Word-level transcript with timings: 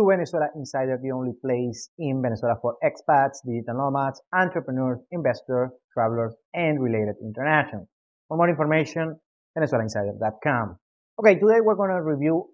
to 0.00 0.06
Venezuela 0.08 0.48
Insider, 0.56 0.98
the 1.02 1.10
only 1.10 1.32
place 1.44 1.90
in 1.98 2.22
Venezuela 2.22 2.56
for 2.62 2.76
expats, 2.82 3.44
digital 3.44 3.76
nomads, 3.76 4.20
entrepreneurs, 4.32 4.98
investors, 5.12 5.70
travelers, 5.92 6.32
and 6.54 6.82
related 6.82 7.16
internationals. 7.22 7.86
For 8.28 8.36
more 8.38 8.48
information, 8.48 9.20
venezuelainsider.com. 9.58 10.78
Okay, 11.18 11.34
today 11.34 11.60
we're 11.60 11.74
going 11.74 11.90
to 11.90 12.02
review 12.02 12.46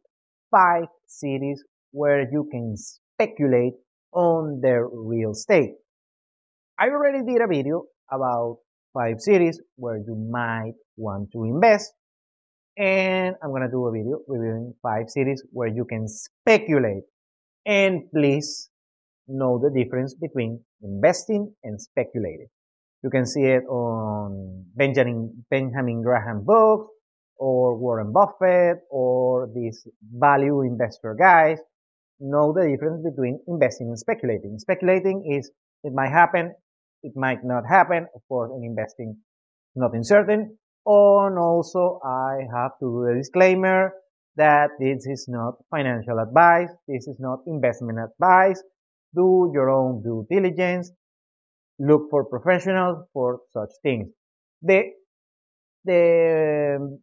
five 0.50 0.86
cities 1.06 1.62
where 1.92 2.22
you 2.22 2.48
can 2.50 2.74
speculate 2.76 3.74
on 4.12 4.60
their 4.60 4.88
real 4.88 5.30
estate. 5.30 5.74
I 6.78 6.88
already 6.88 7.24
did 7.24 7.40
a 7.42 7.46
video 7.46 7.84
about 8.10 8.58
five 8.92 9.20
cities 9.20 9.60
where 9.76 9.98
you 9.98 10.16
might 10.30 10.74
want 10.96 11.30
to 11.32 11.44
invest 11.44 11.92
and 12.76 13.34
I'm 13.42 13.50
going 13.50 13.62
to 13.62 13.70
do 13.70 13.86
a 13.86 13.92
video 13.92 14.18
reviewing 14.28 14.74
five 14.82 15.08
cities 15.08 15.42
where 15.52 15.68
you 15.68 15.84
can 15.84 16.06
speculate. 16.08 17.04
And 17.66 18.08
please 18.14 18.70
know 19.26 19.58
the 19.58 19.70
difference 19.74 20.14
between 20.14 20.62
investing 20.82 21.52
and 21.64 21.80
speculating. 21.80 22.46
You 23.02 23.10
can 23.10 23.26
see 23.26 23.42
it 23.42 23.64
on 23.68 24.64
Benjamin, 24.76 25.44
Benjamin 25.50 26.02
Graham 26.02 26.44
books 26.44 26.90
or 27.38 27.76
Warren 27.76 28.12
Buffett 28.12 28.78
or 28.88 29.48
these 29.52 29.86
value 30.00 30.62
investor 30.62 31.16
guys. 31.18 31.58
Know 32.20 32.52
the 32.52 32.68
difference 32.68 33.02
between 33.04 33.40
investing 33.48 33.88
and 33.88 33.98
speculating. 33.98 34.58
Speculating 34.58 35.36
is 35.36 35.50
it 35.82 35.92
might 35.92 36.10
happen, 36.10 36.54
it 37.02 37.12
might 37.16 37.44
not 37.44 37.64
happen. 37.68 38.06
Of 38.14 38.22
course, 38.28 38.50
in 38.56 38.64
investing, 38.64 39.18
nothing 39.74 40.02
certain. 40.02 40.56
Oh, 40.86 41.26
and 41.26 41.36
also 41.36 42.00
I 42.04 42.46
have 42.54 42.78
to 42.78 42.86
do 42.86 43.04
a 43.10 43.14
disclaimer 43.16 43.92
that 44.36 44.70
this 44.78 45.06
is 45.06 45.26
not 45.28 45.54
financial 45.70 46.18
advice. 46.18 46.70
This 46.86 47.06
is 47.06 47.16
not 47.18 47.40
investment 47.46 47.98
advice. 47.98 48.62
Do 49.14 49.50
your 49.52 49.70
own 49.70 50.02
due 50.02 50.26
diligence. 50.30 50.90
Look 51.78 52.10
for 52.10 52.24
professionals 52.24 53.06
for 53.12 53.40
such 53.52 53.70
things. 53.82 54.08
The, 54.62 54.84
the 55.84 56.98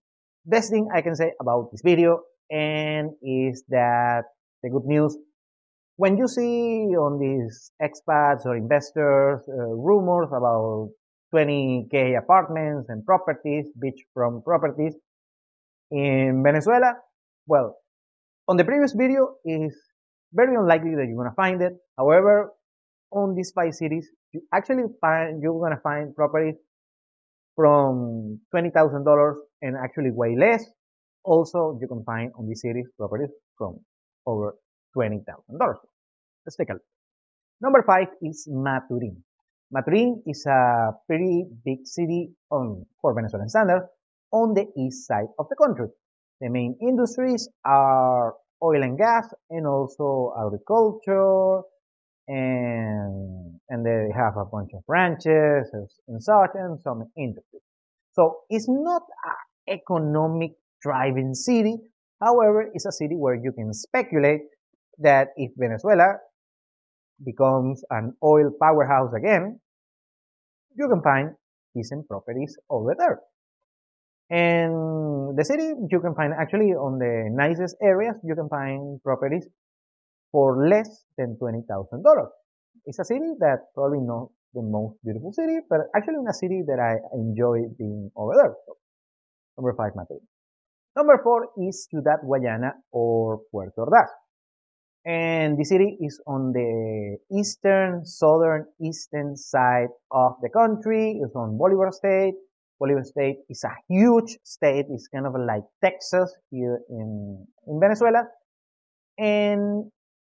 best 0.46 0.72
thing 0.72 0.90
I 0.94 1.02
can 1.02 1.16
say 1.16 1.32
about 1.40 1.70
this 1.72 1.82
video 1.84 2.22
and 2.50 3.12
is 3.22 3.64
that 3.70 4.24
the 4.62 4.70
good 4.70 4.86
news 4.86 5.18
when 5.96 6.18
you 6.18 6.28
see 6.28 6.90
on 6.98 7.20
these 7.20 7.72
expats 7.82 8.46
or 8.46 8.58
investors 8.58 9.42
uh, 9.48 9.54
rumors 9.54 10.30
about 10.30 10.90
20k 11.34 12.18
apartments 12.18 12.90
and 12.90 13.06
properties, 13.06 13.66
beachfront 13.78 14.44
properties 14.44 14.96
in 15.92 16.42
Venezuela? 16.44 16.94
Well, 17.46 17.76
on 18.48 18.58
the 18.58 18.64
previous 18.64 18.94
video, 18.94 19.36
it's 19.44 19.76
very 20.34 20.56
unlikely 20.56 20.96
that 20.96 21.08
you're 21.08 21.18
gonna 21.18 21.36
find 21.36 21.62
it. 21.62 21.74
However, 21.98 22.52
on 23.12 23.36
these 23.36 23.52
five 23.52 23.74
cities, 23.74 24.10
you 24.32 24.42
actually 24.54 24.84
find 25.02 25.42
you're 25.42 25.60
gonna 25.60 25.82
find 25.84 26.16
properties 26.16 26.56
from 27.56 28.40
twenty 28.52 28.70
thousand 28.70 29.04
dollars 29.04 29.38
and 29.62 29.76
actually 29.76 30.12
way 30.12 30.36
less. 30.36 30.64
Also, 31.24 31.78
you 31.82 31.88
can 31.88 32.04
find 32.04 32.32
on 32.38 32.48
these 32.48 32.62
cities 32.62 32.88
properties 32.98 33.30
from 33.58 33.80
over 34.26 34.56
twenty 34.94 35.20
thousand 35.28 35.60
dollars. 35.60 35.78
Let's 36.46 36.56
take 36.56 36.70
a 36.70 36.74
look. 36.74 36.82
Number 37.62 37.84
five 37.84 38.08
is 38.22 38.48
Maturin. 38.52 39.24
Maturin 39.72 40.22
is 40.26 40.46
a 40.46 40.92
pretty 41.08 41.46
big 41.66 41.86
city 41.86 42.32
on, 42.52 42.86
for 43.02 43.14
Venezuelan 43.14 43.50
standards 43.50 43.86
on 44.32 44.54
the 44.54 44.68
east 44.78 45.08
side 45.08 45.28
of 45.40 45.48
the 45.50 45.56
country. 45.56 45.88
The 46.44 46.50
main 46.50 46.76
industries 46.82 47.48
are 47.64 48.36
oil 48.62 48.84
and 48.84 48.98
gas 48.98 49.34
and 49.50 49.66
also 49.66 50.34
agriculture 50.38 51.62
and, 52.28 53.62
and 53.70 53.86
they 53.86 54.10
have 54.14 54.36
a 54.36 54.44
bunch 54.44 54.72
of 54.74 54.84
ranches 54.90 55.72
and 56.06 56.22
such 56.22 56.50
and 56.56 56.82
some 56.82 57.06
industries. 57.18 57.62
So 58.12 58.40
it's 58.50 58.68
not 58.68 59.04
an 59.24 59.74
economic 59.80 60.52
driving 60.82 61.34
city. 61.34 61.78
However, 62.22 62.70
it's 62.74 62.86
a 62.86 62.92
city 62.92 63.16
where 63.16 63.36
you 63.36 63.54
can 63.54 63.74
speculate 63.74 64.42
that 65.00 65.30
if 65.38 65.52
Venezuela 65.56 66.18
becomes 67.24 67.86
an 67.90 68.18
oil 68.22 68.52
powerhouse 68.62 69.14
again, 69.14 69.62
you 70.76 70.90
can 70.90 71.02
find 71.02 71.36
decent 71.74 72.06
properties 72.10 72.58
over 72.70 72.96
there. 73.00 73.22
And 74.30 75.38
the 75.38 75.46
city, 75.46 75.74
you 75.90 76.00
can 76.00 76.16
find 76.16 76.34
actually 76.34 76.74
on 76.74 76.98
the 76.98 77.30
nicest 77.32 77.76
areas, 77.82 78.16
you 78.24 78.36
can 78.36 78.50
find 78.50 79.02
properties 79.04 79.48
for 80.32 80.68
less 80.68 81.06
than 81.18 81.38
$20,000. 81.42 81.68
It's 82.86 83.00
a 83.00 83.06
city 83.06 83.34
that 83.40 83.74
probably 83.76 84.00
not 84.02 84.30
the 84.54 84.62
most 84.62 84.98
beautiful 85.04 85.32
city, 85.34 85.60
but 85.70 85.82
actually 85.96 86.16
in 86.16 86.28
a 86.28 86.34
city 86.34 86.64
that 86.68 86.80
I 86.80 86.98
enjoy 87.16 87.70
being 87.78 88.12
over 88.16 88.34
there. 88.36 88.54
So, 88.66 88.78
number 89.58 89.74
five, 89.78 89.94
Maturin. 89.96 90.26
Number 90.96 91.20
four 91.24 91.50
is 91.58 91.88
Ciudad 91.90 92.20
Guayana 92.24 92.74
or 92.92 93.42
Puerto 93.52 93.82
Ordaz 93.82 94.10
and 95.06 95.58
the 95.58 95.66
city 95.66 95.98
is 96.00 96.22
on 96.28 96.54
the 96.54 97.18
eastern, 97.38 98.06
southern, 98.06 98.66
eastern 98.82 99.36
side 99.36 99.90
of 100.12 100.36
the 100.42 100.50
country. 100.50 101.20
It's 101.22 101.36
on 101.36 101.58
Bolivar 101.58 101.92
State. 101.92 102.36
Bolivar 102.84 103.04
State 103.06 103.38
is 103.50 103.64
a 103.64 103.72
huge 103.88 104.38
state. 104.44 104.88
It's 104.90 105.08
kind 105.08 105.26
of 105.26 105.34
like 105.40 105.64
Texas 105.82 106.36
here 106.52 106.80
in, 106.90 107.48
in 107.66 107.80
Venezuela. 107.80 108.24
And 109.18 109.90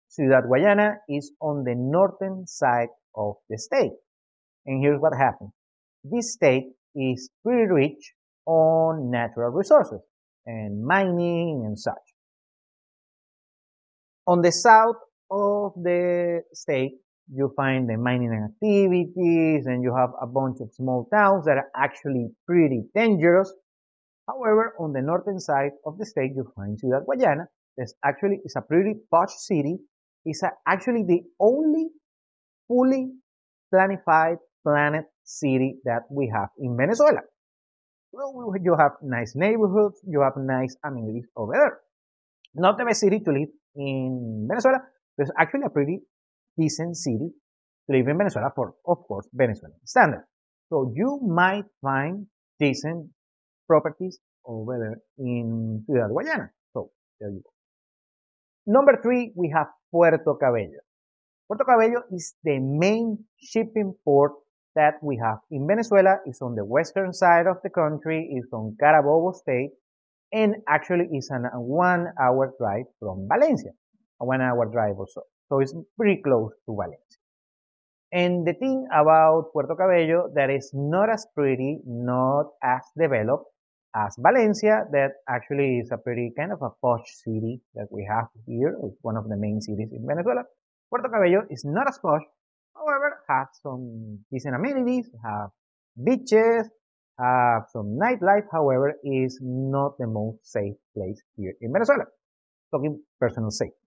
Ciudad 0.09 0.43
Guayana 0.47 0.97
is 1.09 1.31
on 1.41 1.63
the 1.63 1.73
northern 1.75 2.45
side 2.45 2.89
of 3.15 3.37
the 3.49 3.57
state. 3.57 3.93
And 4.67 4.83
here's 4.83 4.99
what 4.99 5.13
happened. 5.17 5.49
This 6.03 6.33
state 6.33 6.65
is 6.95 7.31
pretty 7.43 7.71
rich 7.71 8.13
on 8.45 9.09
natural 9.09 9.49
resources 9.49 10.01
and 10.45 10.85
mining 10.85 11.63
and 11.65 11.79
such. 11.79 12.05
On 14.27 14.41
the 14.41 14.51
south 14.51 14.97
of 15.31 15.73
the 15.81 16.43
state, 16.53 16.99
you 17.31 17.53
find 17.55 17.89
the 17.89 17.97
mining 17.97 18.33
activities 18.33 19.65
and 19.65 19.83
you 19.83 19.95
have 19.95 20.11
a 20.21 20.27
bunch 20.27 20.57
of 20.61 20.71
small 20.73 21.07
towns 21.13 21.45
that 21.45 21.57
are 21.57 21.71
actually 21.75 22.29
pretty 22.45 22.83
dangerous. 22.95 23.53
However, 24.27 24.73
on 24.79 24.93
the 24.93 25.01
northern 25.01 25.39
side 25.39 25.71
of 25.85 25.97
the 25.97 26.05
state, 26.05 26.31
you 26.35 26.51
find 26.55 26.79
Ciudad 26.79 27.03
Guayana. 27.05 27.47
This 27.77 27.93
actually 28.05 28.39
is 28.45 28.55
a 28.55 28.61
pretty 28.61 28.93
posh 29.11 29.33
city. 29.37 29.77
It's 30.25 30.43
actually 30.67 31.03
the 31.03 31.21
only 31.39 31.89
fully 32.67 33.11
planified 33.73 34.37
planet 34.63 35.05
city 35.23 35.79
that 35.83 36.03
we 36.09 36.31
have 36.33 36.49
in 36.57 36.77
Venezuela. 36.77 37.19
Well, 38.11 38.53
you 38.61 38.75
have 38.77 38.91
nice 39.01 39.33
neighborhoods, 39.35 39.99
you 40.07 40.21
have 40.21 40.33
nice 40.37 40.75
amenities 40.85 41.25
over 41.35 41.53
there. 41.53 41.79
Not 42.53 42.77
the 42.77 42.85
best 42.85 42.99
city 42.99 43.19
to 43.19 43.31
live 43.31 43.49
in 43.75 44.47
Venezuela, 44.47 44.79
but 45.17 45.23
it's 45.23 45.31
actually 45.37 45.63
a 45.65 45.69
pretty 45.69 46.01
decent 46.57 46.97
city 46.97 47.29
to 47.85 47.97
live 47.97 48.07
in 48.07 48.17
Venezuela 48.17 48.51
for, 48.55 48.75
of 48.85 48.97
course, 49.07 49.27
Venezuelan 49.33 49.77
standards. 49.85 50.23
So 50.69 50.91
you 50.95 51.19
might 51.27 51.65
find 51.81 52.27
decent 52.59 53.09
properties 53.67 54.19
over 54.45 54.77
there 54.79 55.25
in 55.25 55.83
Ciudad 55.85 56.09
Guayana. 56.09 56.49
So 56.73 56.91
there 57.19 57.29
you 57.29 57.41
go. 57.43 57.51
Number 58.65 58.99
three, 59.01 59.33
we 59.35 59.51
have 59.55 59.67
Puerto 59.91 60.35
Cabello. 60.39 60.79
Puerto 61.47 61.65
Cabello 61.65 62.03
is 62.11 62.33
the 62.43 62.59
main 62.59 63.25
shipping 63.41 63.93
port 64.05 64.31
that 64.75 64.95
we 65.03 65.19
have 65.21 65.39
in 65.51 65.67
Venezuela. 65.67 66.17
It's 66.25 66.41
on 66.41 66.55
the 66.55 66.65
western 66.65 67.13
side 67.13 67.45
of 67.45 67.57
the 67.63 67.69
country. 67.69 68.29
It's 68.31 68.51
on 68.53 68.75
Carabobo 68.81 69.35
state 69.35 69.71
and 70.33 70.55
actually 70.67 71.07
it's 71.11 71.29
a 71.29 71.37
one 71.59 72.07
hour 72.19 72.53
drive 72.59 72.85
from 72.99 73.27
Valencia, 73.31 73.71
a 74.19 74.25
one 74.25 74.41
hour 74.41 74.65
drive 74.65 74.95
or 74.97 75.07
so. 75.07 75.21
So 75.53 75.59
it's 75.59 75.75
pretty 75.97 76.19
close 76.23 76.51
to 76.65 76.73
Valencia. 76.73 77.19
And 78.11 78.41
the 78.41 78.53
thing 78.53 78.87
about 78.91 79.53
Puerto 79.53 79.75
Cabello 79.75 80.33
that 80.33 80.49
is 80.49 80.71
not 80.73 81.11
as 81.11 81.27
pretty, 81.35 81.77
not 81.85 82.47
as 82.63 82.81
developed 82.97 83.45
as 83.95 84.15
Valencia, 84.17 84.85
that 84.91 85.11
actually 85.29 85.77
is 85.77 85.91
a 85.91 85.97
pretty 85.97 86.33
kind 86.35 86.51
of 86.51 86.63
a 86.63 86.71
posh 86.81 87.05
city 87.23 87.61
that 87.75 87.85
we 87.91 88.03
have 88.09 88.29
here. 88.47 88.75
It's 88.81 88.97
one 89.03 89.15
of 89.15 89.29
the 89.29 89.37
main 89.37 89.61
cities 89.61 89.89
in 89.91 90.07
Venezuela. 90.07 90.41
Puerto 90.89 91.07
Cabello 91.07 91.45
is 91.51 91.63
not 91.63 91.87
as 91.87 91.99
posh, 91.99 92.23
however, 92.75 93.21
has 93.29 93.45
some 93.61 94.25
decent 94.31 94.55
amenities, 94.55 95.07
have 95.23 95.51
beaches, 96.03 96.67
have 97.19 97.65
some 97.71 97.95
nightlife, 98.01 98.47
however, 98.51 98.95
is 99.03 99.37
not 99.39 99.99
the 99.99 100.07
most 100.07 100.51
safe 100.51 100.73
place 100.95 101.21
here 101.37 101.53
in 101.61 101.71
Venezuela. 101.71 102.05
Talking 102.71 102.99
personal 103.19 103.51
safety. 103.51 103.82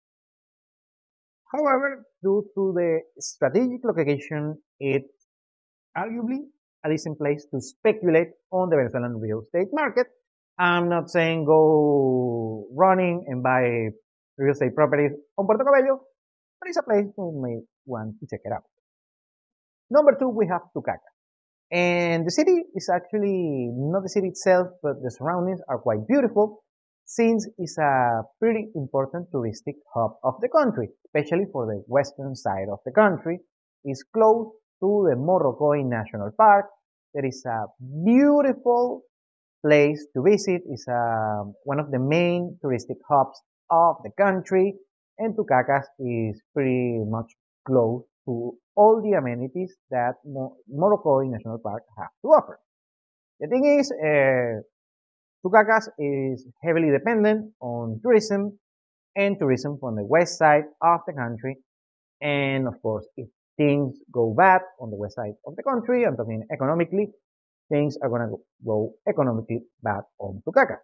However, 1.56 2.04
due 2.22 2.44
to 2.54 2.72
the 2.76 3.00
strategic 3.18 3.80
location, 3.82 4.60
it's 4.78 5.08
arguably 5.96 6.44
a 6.84 6.90
decent 6.90 7.16
place 7.16 7.46
to 7.50 7.60
speculate 7.60 8.36
on 8.52 8.68
the 8.68 8.76
Venezuelan 8.76 9.16
real 9.18 9.40
estate 9.40 9.72
market. 9.72 10.06
I'm 10.58 10.90
not 10.90 11.08
saying 11.08 11.46
go 11.46 12.68
running 12.76 13.24
and 13.26 13.42
buy 13.42 13.88
real 14.36 14.52
estate 14.52 14.74
properties 14.74 15.12
on 15.38 15.46
Puerto 15.46 15.64
Cabello, 15.64 16.04
but 16.60 16.68
it's 16.68 16.76
a 16.76 16.82
place 16.82 17.08
you 17.16 17.40
may 17.40 17.64
want 17.86 18.20
to 18.20 18.26
check 18.28 18.40
it 18.44 18.52
out. 18.52 18.64
Number 19.90 20.12
two, 20.18 20.28
we 20.28 20.46
have 20.52 20.60
Tucacas. 20.76 21.14
And 21.72 22.26
the 22.26 22.30
city 22.30 22.64
is 22.74 22.90
actually 22.92 23.70
not 23.72 24.02
the 24.02 24.10
city 24.10 24.28
itself, 24.28 24.68
but 24.82 25.00
the 25.02 25.10
surroundings 25.10 25.60
are 25.68 25.78
quite 25.78 26.06
beautiful 26.06 26.62
since 27.06 27.48
it's 27.56 27.78
a 27.78 28.22
pretty 28.40 28.68
important 28.74 29.30
touristic 29.32 29.76
hub 29.94 30.16
of 30.24 30.34
the 30.40 30.48
country, 30.48 30.88
especially 31.06 31.46
for 31.52 31.66
the 31.66 31.82
western 31.86 32.34
side 32.34 32.68
of 32.70 32.80
the 32.84 32.92
country. 32.92 33.38
It's 33.84 34.02
close 34.02 34.50
to 34.80 35.06
the 35.08 35.16
Morrocoy 35.16 35.84
National 35.86 36.30
Park. 36.36 36.66
There 37.14 37.24
is 37.24 37.44
a 37.46 37.66
beautiful 38.04 39.02
place 39.64 40.04
to 40.14 40.22
visit. 40.22 40.62
It's 40.68 40.86
uh, 40.88 41.44
one 41.62 41.78
of 41.78 41.90
the 41.92 42.00
main 42.00 42.58
touristic 42.62 42.98
hubs 43.08 43.40
of 43.70 43.96
the 44.02 44.10
country, 44.18 44.74
and 45.18 45.34
Tucacas 45.36 45.86
is 46.00 46.42
pretty 46.52 46.98
much 47.06 47.32
close 47.66 48.02
to 48.26 48.58
all 48.74 49.00
the 49.00 49.16
amenities 49.16 49.74
that 49.90 50.14
Morrocoy 50.26 51.30
National 51.30 51.58
Park 51.58 51.84
has 51.96 52.08
to 52.22 52.28
offer. 52.28 52.60
The 53.40 53.48
thing 53.48 53.78
is, 53.78 53.92
uh, 53.92 54.62
Tucacas 55.46 55.88
is 55.96 56.44
heavily 56.60 56.90
dependent 56.90 57.52
on 57.60 58.00
tourism 58.02 58.58
and 59.14 59.38
tourism 59.38 59.78
from 59.78 59.94
the 59.94 60.04
west 60.04 60.38
side 60.38 60.64
of 60.82 61.00
the 61.06 61.12
country. 61.12 61.56
And 62.20 62.66
of 62.66 62.82
course, 62.82 63.06
if 63.16 63.28
things 63.56 63.94
go 64.10 64.34
bad 64.36 64.62
on 64.80 64.90
the 64.90 64.96
west 64.96 65.14
side 65.14 65.34
of 65.46 65.54
the 65.54 65.62
country, 65.62 66.04
I'm 66.04 66.16
talking 66.16 66.42
economically, 66.52 67.12
things 67.70 67.96
are 68.02 68.08
going 68.08 68.22
to 68.28 68.36
go 68.64 68.94
economically 69.08 69.60
bad 69.82 70.02
on 70.18 70.42
Tucacas. 70.44 70.82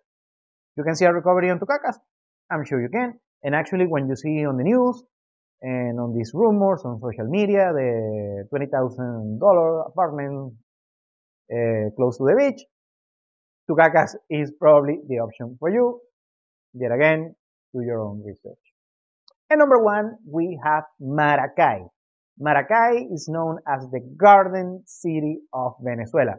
You 0.77 0.85
can 0.85 0.95
see 0.95 1.07
a 1.07 1.13
recovery 1.13 1.51
on 1.51 1.59
Tucacas. 1.59 1.97
I'm 2.49 2.65
sure 2.65 2.81
you 2.81 2.89
can. 2.89 3.15
And 3.43 3.57
actually, 3.57 3.87
when 3.87 4.09
you 4.09 4.15
see 4.15 4.47
on 4.47 4.59
the 4.59 4.65
news 4.65 5.03
and 5.61 5.99
on 5.99 6.15
these 6.17 6.31
rumors 6.35 6.83
on 6.85 7.01
social 7.01 7.27
media, 7.27 7.73
the 7.75 8.47
$20,000 8.53 9.87
apartment 9.89 10.55
uh, 11.51 11.91
close 11.97 12.17
to 12.19 12.25
the 12.25 12.37
beach, 12.39 12.63
Tucacas 13.69 14.17
is 14.31 14.53
probably 14.59 14.99
the 15.09 15.17
option 15.17 15.57
for 15.59 15.71
you. 15.71 16.01
Yet 16.75 16.93
again, 16.93 17.35
do 17.75 17.83
your 17.83 18.01
own 18.01 18.23
research. 18.25 18.59
And 19.51 19.59
number 19.59 19.83
one, 19.83 20.17
we 20.27 20.59
have 20.65 20.85
Maracay. 21.01 21.89
Maracay 22.41 23.13
is 23.13 23.29
known 23.29 23.59
as 23.69 23.85
the 23.91 24.01
Garden 24.17 24.83
City 24.87 25.39
of 25.53 25.75
Venezuela. 25.83 26.35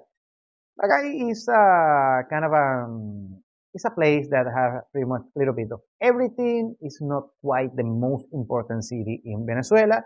Maracay 0.79 1.31
is 1.31 1.47
a 1.47 2.23
kind 2.29 2.45
of 2.45 2.51
a 2.51 2.85
um, 2.85 3.43
it's 3.73 3.85
a 3.85 3.89
place 3.89 4.27
that 4.29 4.45
has 4.45 4.83
pretty 4.91 5.07
much 5.07 5.21
a 5.35 5.39
little 5.39 5.53
bit 5.53 5.69
of 5.71 5.79
everything. 6.01 6.75
It's 6.81 6.99
not 7.01 7.23
quite 7.41 7.75
the 7.75 7.83
most 7.83 8.25
important 8.31 8.83
city 8.83 9.21
in 9.25 9.45
Venezuela. 9.47 10.01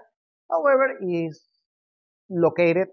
However, 0.49 0.97
is 1.01 1.41
located 2.29 2.87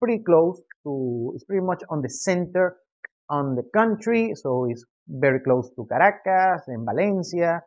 pretty 0.00 0.22
close 0.24 0.60
to, 0.84 1.32
it's 1.34 1.44
pretty 1.44 1.64
much 1.64 1.82
on 1.90 2.02
the 2.02 2.08
center 2.10 2.76
on 3.28 3.54
the 3.54 3.64
country. 3.74 4.32
So 4.34 4.66
it's 4.70 4.84
very 5.08 5.40
close 5.40 5.70
to 5.76 5.86
Caracas 5.86 6.62
and 6.68 6.84
Valencia 6.84 7.60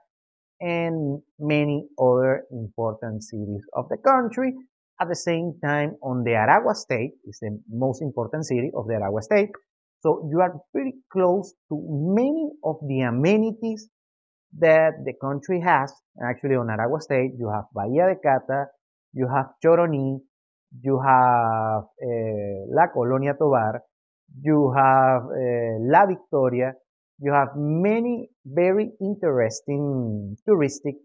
and 0.59 1.21
many 1.39 1.87
other 1.99 2.43
important 2.51 3.23
cities 3.23 3.63
of 3.73 3.87
the 3.89 3.97
country. 3.97 4.53
At 5.01 5.07
the 5.07 5.15
same 5.15 5.53
time, 5.63 5.95
on 6.03 6.23
the 6.23 6.31
Aragua 6.31 6.75
state 6.75 7.13
is 7.25 7.39
the 7.39 7.57
most 7.69 8.01
important 8.01 8.45
city 8.45 8.69
of 8.75 8.87
the 8.87 8.93
Aragua 8.95 9.21
state. 9.21 9.51
So 10.01 10.27
you 10.31 10.39
are 10.41 10.53
pretty 10.71 10.93
close 11.11 11.53
to 11.69 11.75
many 12.15 12.51
of 12.63 12.77
the 12.87 13.01
amenities 13.01 13.89
that 14.57 14.93
the 15.05 15.13
country 15.21 15.61
has. 15.61 15.93
Actually, 16.23 16.55
on 16.55 16.67
Aragua 16.67 17.01
State, 17.01 17.33
you 17.37 17.49
have 17.49 17.65
Bahía 17.75 18.07
de 18.07 18.19
Cata, 18.19 18.67
you 19.13 19.27
have 19.27 19.47
Choroní, 19.63 20.19
you 20.81 20.99
have 20.99 21.83
uh, 21.83 22.75
La 22.75 22.87
Colonia 22.93 23.35
Tovar, 23.37 23.81
you 24.41 24.73
have 24.75 25.23
uh, 25.23 25.77
La 25.79 26.05
Victoria, 26.05 26.73
you 27.19 27.33
have 27.33 27.49
many 27.55 28.29
very 28.45 28.91
interesting 29.01 30.37
touristic 30.47 30.95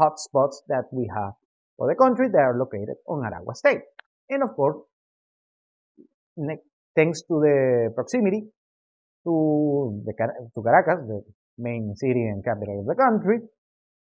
hotspots 0.00 0.56
that 0.68 0.84
we 0.92 1.10
have 1.14 1.32
for 1.76 1.88
the 1.88 1.94
country 1.94 2.28
that 2.28 2.38
are 2.38 2.58
located 2.58 2.96
on 3.08 3.22
Aragua 3.22 3.54
State. 3.54 3.82
And 4.28 4.42
of 4.42 4.54
course, 4.54 4.76
thanks 6.96 7.22
to 7.22 7.40
the 7.40 7.92
proximity 7.94 8.44
to, 9.24 10.02
the, 10.04 10.12
to 10.54 10.62
Caracas, 10.62 11.06
the 11.06 11.22
main 11.58 11.94
city 11.96 12.26
and 12.26 12.44
capital 12.44 12.80
of 12.80 12.86
the 12.86 12.94
country, 12.94 13.40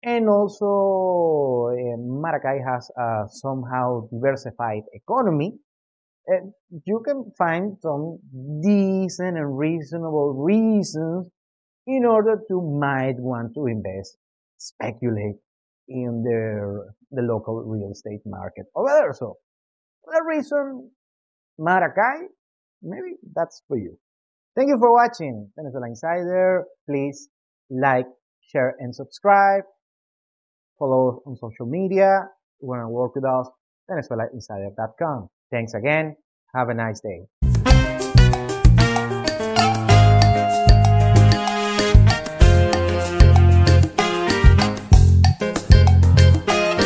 and 0.02 0.28
also 0.28 1.70
uh, 1.72 1.96
Maracay 1.98 2.64
has 2.64 2.90
a 2.96 3.26
somehow 3.28 4.08
diversified 4.10 4.82
economy. 4.92 5.58
You 6.84 7.02
can 7.06 7.32
find 7.38 7.78
some 7.80 8.18
decent 8.62 9.38
and 9.38 9.56
reasonable 9.58 10.34
reasons 10.34 11.26
in 11.86 12.04
order 12.04 12.38
to 12.48 12.60
might 12.60 13.16
want 13.18 13.54
to 13.54 13.66
invest, 13.66 14.18
speculate 14.58 15.36
in 15.88 16.22
the, 16.22 16.92
the 17.10 17.22
local 17.22 17.62
real 17.64 17.90
estate 17.90 18.20
market 18.26 18.66
or 18.74 18.86
there. 18.88 19.14
So, 19.14 19.36
for 20.04 20.12
that 20.12 20.24
reason, 20.26 20.90
Maracay 21.58 22.28
maybe 22.82 23.16
that's 23.34 23.62
for 23.68 23.76
you. 23.76 23.98
Thank 24.56 24.68
you 24.68 24.78
for 24.78 24.92
watching 24.92 25.50
Venezuela 25.56 25.86
Insider. 25.86 26.64
Please 26.88 27.28
like, 27.70 28.06
share, 28.40 28.74
and 28.78 28.94
subscribe. 28.94 29.64
Follow 30.78 31.08
us 31.10 31.22
on 31.26 31.36
social 31.36 31.66
media. 31.66 32.22
You 32.60 32.68
want 32.68 32.82
to 32.82 32.88
work 32.88 33.14
with 33.14 33.24
us? 33.24 33.48
VenezuelaInsider.com. 33.90 35.28
Thanks 35.50 35.74
again. 35.74 36.16
Have 36.54 36.68
a 36.68 36.74
nice 36.74 37.00
day. 37.00 37.26